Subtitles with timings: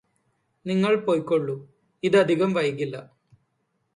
[0.65, 1.55] നിങ്ങള് പോയിക്കോളു
[2.03, 3.01] ഇതധികം വൈകില്ലാ